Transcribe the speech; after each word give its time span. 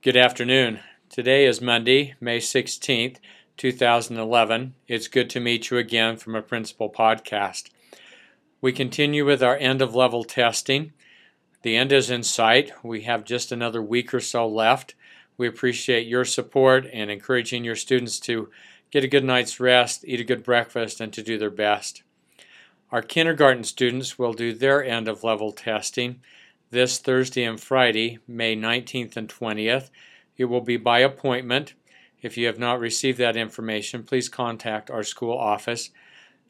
Good 0.00 0.16
afternoon. 0.16 0.78
Today 1.10 1.44
is 1.44 1.60
Monday, 1.60 2.14
May 2.20 2.38
16th, 2.38 3.16
2011. 3.56 4.74
It's 4.86 5.08
good 5.08 5.28
to 5.30 5.40
meet 5.40 5.70
you 5.70 5.76
again 5.76 6.16
from 6.16 6.36
a 6.36 6.40
Principal 6.40 6.88
podcast. 6.88 7.70
We 8.60 8.70
continue 8.70 9.26
with 9.26 9.42
our 9.42 9.56
end 9.56 9.82
of 9.82 9.96
level 9.96 10.22
testing. 10.22 10.92
The 11.62 11.76
end 11.76 11.90
is 11.90 12.10
in 12.10 12.22
sight. 12.22 12.70
We 12.84 13.00
have 13.02 13.24
just 13.24 13.50
another 13.50 13.82
week 13.82 14.14
or 14.14 14.20
so 14.20 14.46
left. 14.46 14.94
We 15.36 15.48
appreciate 15.48 16.06
your 16.06 16.24
support 16.24 16.86
and 16.92 17.10
encouraging 17.10 17.64
your 17.64 17.74
students 17.74 18.20
to 18.20 18.50
get 18.92 19.02
a 19.02 19.08
good 19.08 19.24
night's 19.24 19.58
rest, 19.58 20.04
eat 20.06 20.20
a 20.20 20.24
good 20.24 20.44
breakfast, 20.44 21.00
and 21.00 21.12
to 21.12 21.24
do 21.24 21.38
their 21.38 21.50
best. 21.50 22.04
Our 22.92 23.02
kindergarten 23.02 23.64
students 23.64 24.16
will 24.16 24.32
do 24.32 24.54
their 24.54 24.84
end 24.84 25.08
of 25.08 25.24
level 25.24 25.50
testing 25.50 26.20
this 26.70 26.98
Thursday 26.98 27.44
and 27.44 27.60
Friday, 27.60 28.18
May 28.26 28.56
19th 28.56 29.16
and 29.16 29.28
20th. 29.28 29.90
It 30.36 30.46
will 30.46 30.60
be 30.60 30.76
by 30.76 31.00
appointment. 31.00 31.74
If 32.20 32.36
you 32.36 32.46
have 32.46 32.58
not 32.58 32.80
received 32.80 33.18
that 33.18 33.36
information, 33.36 34.02
please 34.02 34.28
contact 34.28 34.90
our 34.90 35.02
school 35.02 35.36
office. 35.36 35.90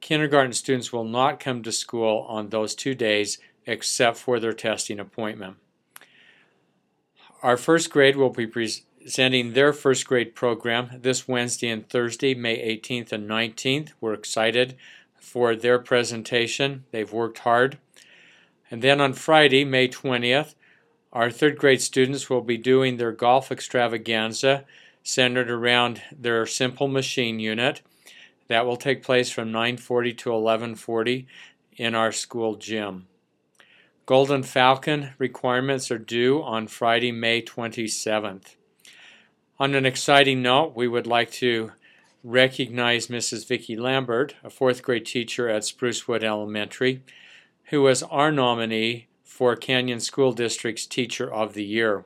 Kindergarten 0.00 0.52
students 0.52 0.92
will 0.92 1.04
not 1.04 1.40
come 1.40 1.62
to 1.62 1.72
school 1.72 2.26
on 2.28 2.50
those 2.50 2.74
two 2.74 2.94
days 2.94 3.38
except 3.66 4.18
for 4.18 4.38
their 4.38 4.52
testing 4.52 5.00
appointment. 5.00 5.56
Our 7.42 7.56
first 7.56 7.90
grade 7.90 8.16
will 8.16 8.30
be 8.30 8.46
presenting 8.46 9.52
their 9.52 9.72
first 9.72 10.06
grade 10.06 10.34
program 10.34 10.90
this 11.00 11.26
Wednesday 11.26 11.68
and 11.68 11.88
Thursday, 11.88 12.34
May 12.34 12.58
18th 12.78 13.12
and 13.12 13.28
19th. 13.28 13.92
We're 14.00 14.14
excited 14.14 14.76
for 15.16 15.56
their 15.56 15.78
presentation. 15.78 16.84
They've 16.90 17.12
worked 17.12 17.40
hard. 17.40 17.78
And 18.70 18.82
then 18.82 19.00
on 19.00 19.12
Friday, 19.12 19.64
May 19.64 19.88
20th, 19.88 20.54
our 21.12 21.30
third 21.30 21.58
grade 21.58 21.80
students 21.80 22.28
will 22.28 22.40
be 22.40 22.56
doing 22.56 22.96
their 22.96 23.12
golf 23.12 23.52
extravaganza 23.52 24.64
centered 25.02 25.50
around 25.50 26.02
their 26.10 26.44
simple 26.46 26.88
machine 26.88 27.38
unit. 27.38 27.82
That 28.48 28.66
will 28.66 28.76
take 28.76 29.02
place 29.02 29.30
from 29.30 29.52
9:40 29.52 30.12
to 30.18 30.30
11:40 30.30 31.26
in 31.76 31.94
our 31.94 32.12
school 32.12 32.56
gym. 32.56 33.06
Golden 34.06 34.42
Falcon 34.42 35.14
requirements 35.18 35.90
are 35.90 35.98
due 35.98 36.42
on 36.42 36.66
Friday, 36.66 37.12
May 37.12 37.40
27th. 37.40 38.56
On 39.58 39.74
an 39.74 39.86
exciting 39.86 40.42
note, 40.42 40.74
we 40.74 40.88
would 40.88 41.06
like 41.06 41.30
to 41.32 41.72
recognize 42.22 43.06
Mrs. 43.06 43.46
Vicki 43.46 43.76
Lambert, 43.76 44.34
a 44.42 44.50
fourth 44.50 44.82
grade 44.82 45.06
teacher 45.06 45.48
at 45.48 45.62
Sprucewood 45.62 46.24
Elementary, 46.24 47.02
who 47.66 47.82
was 47.82 48.02
our 48.04 48.30
nominee 48.30 49.06
for 49.22 49.56
Canyons 49.56 50.06
School 50.06 50.32
District's 50.32 50.86
Teacher 50.86 51.32
of 51.32 51.54
the 51.54 51.64
Year. 51.64 52.04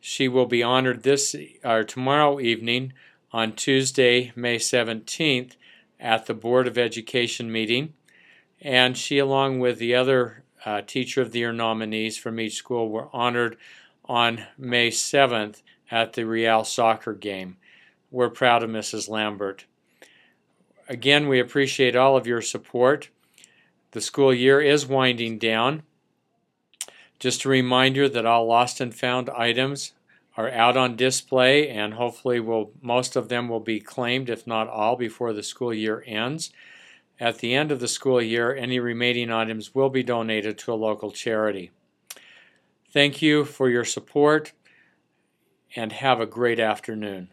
She 0.00 0.26
will 0.26 0.46
be 0.46 0.62
honored 0.62 1.02
this 1.02 1.36
or 1.64 1.84
tomorrow 1.84 2.40
evening 2.40 2.92
on 3.32 3.52
Tuesday, 3.52 4.32
May 4.34 4.56
17th 4.56 5.52
at 6.00 6.26
the 6.26 6.34
Board 6.34 6.66
of 6.66 6.76
Education 6.76 7.50
meeting, 7.52 7.94
and 8.60 8.96
she 8.96 9.18
along 9.18 9.60
with 9.60 9.78
the 9.78 9.94
other 9.94 10.42
uh, 10.64 10.82
Teacher 10.82 11.22
of 11.22 11.32
the 11.32 11.40
Year 11.40 11.52
nominees 11.52 12.16
from 12.16 12.40
each 12.40 12.54
school 12.54 12.88
were 12.88 13.08
honored 13.12 13.56
on 14.04 14.46
May 14.58 14.90
7th 14.90 15.62
at 15.90 16.14
the 16.14 16.24
Real 16.24 16.64
soccer 16.64 17.14
game. 17.14 17.56
We're 18.10 18.30
proud 18.30 18.62
of 18.62 18.70
Mrs. 18.70 19.08
Lambert. 19.08 19.64
Again, 20.88 21.28
we 21.28 21.40
appreciate 21.40 21.96
all 21.96 22.16
of 22.16 22.26
your 22.26 22.42
support. 22.42 23.08
The 23.92 24.00
school 24.00 24.32
year 24.32 24.60
is 24.60 24.86
winding 24.86 25.38
down. 25.38 25.82
Just 27.18 27.44
a 27.44 27.48
reminder 27.48 28.08
that 28.08 28.26
all 28.26 28.46
lost 28.46 28.80
and 28.80 28.94
found 28.94 29.30
items 29.30 29.92
are 30.36 30.50
out 30.50 30.78
on 30.78 30.96
display 30.96 31.68
and 31.68 31.94
hopefully 31.94 32.40
will 32.40 32.72
most 32.80 33.16
of 33.16 33.28
them 33.28 33.48
will 33.48 33.60
be 33.60 33.80
claimed 33.80 34.30
if 34.30 34.46
not 34.46 34.66
all 34.66 34.96
before 34.96 35.34
the 35.34 35.42
school 35.42 35.74
year 35.74 36.02
ends. 36.06 36.50
At 37.20 37.38
the 37.38 37.54
end 37.54 37.70
of 37.70 37.80
the 37.80 37.88
school 37.88 38.20
year, 38.20 38.54
any 38.54 38.80
remaining 38.80 39.30
items 39.30 39.74
will 39.74 39.90
be 39.90 40.02
donated 40.02 40.56
to 40.58 40.72
a 40.72 40.74
local 40.74 41.10
charity. 41.10 41.70
Thank 42.90 43.20
you 43.20 43.44
for 43.44 43.68
your 43.68 43.84
support 43.84 44.52
and 45.76 45.92
have 45.92 46.18
a 46.18 46.26
great 46.26 46.58
afternoon. 46.58 47.28